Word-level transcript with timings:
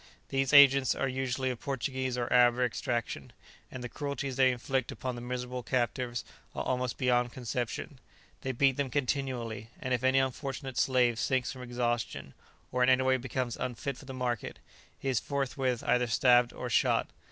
These 0.29 0.51
agents 0.51 0.95
are 0.95 1.07
usually 1.07 1.51
of 1.51 1.59
Portuguese 1.59 2.17
or 2.17 2.27
Arab 2.33 2.57
extraction; 2.59 3.33
and 3.69 3.83
the 3.83 3.87
cruelties 3.87 4.35
they 4.35 4.51
inflict 4.51 4.91
upon 4.91 5.13
the 5.13 5.21
miserable 5.21 5.61
captives 5.61 6.25
are 6.55 6.63
almost 6.63 6.97
beyond 6.97 7.33
conception; 7.33 7.99
they 8.41 8.51
beat 8.51 8.77
them 8.77 8.89
continually, 8.89 9.69
and 9.79 9.93
if 9.93 10.03
any 10.03 10.17
unfortunate 10.17 10.79
slave 10.79 11.19
sinks 11.19 11.51
from 11.51 11.61
exhaustion, 11.61 12.33
or 12.71 12.81
in 12.81 12.89
any 12.89 13.03
way 13.03 13.17
becomes 13.17 13.55
unfit 13.57 13.95
for 13.95 14.05
the 14.05 14.11
market, 14.15 14.57
he 14.97 15.07
is 15.07 15.19
forthwith 15.19 15.83
either 15.83 16.07
stabbed 16.07 16.51
or 16.51 16.67
shot. 16.67 17.07